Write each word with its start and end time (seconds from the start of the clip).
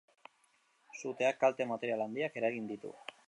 Suteak 1.01 1.37
kalte 1.45 1.69
material 1.73 2.03
handiak 2.09 2.43
eragin 2.43 2.73
ditu. 2.73 2.97